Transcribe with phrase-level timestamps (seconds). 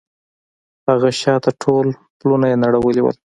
[0.87, 1.85] هغه شاته ټول
[2.19, 3.11] پلونه يې نړولي وو.